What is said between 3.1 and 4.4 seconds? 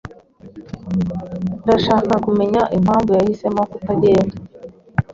yahisemo kutagenda.